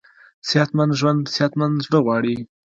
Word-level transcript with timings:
صحتمند 0.49 0.91
ژوند 0.99 1.21
صحتمند 1.35 1.75
زړه 1.85 1.99
غواړي. 2.05 2.35